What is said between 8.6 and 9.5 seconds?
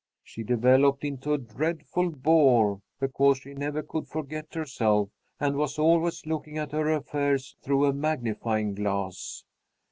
glass.